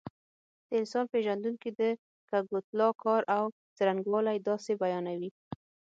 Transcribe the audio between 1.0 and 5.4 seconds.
پېژندونکي د کګوتلا کار او څرنګوالی داسې بیانوي.